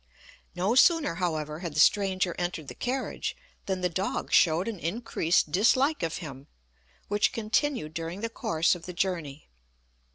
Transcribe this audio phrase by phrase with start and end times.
[0.55, 5.51] No sooner, however, had the stranger entered the carriage, than the dog showed an increased
[5.51, 6.47] dislike of him,
[7.07, 9.47] which continued during the course of the journey.